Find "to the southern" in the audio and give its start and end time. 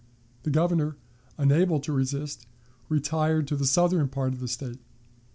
3.49-4.07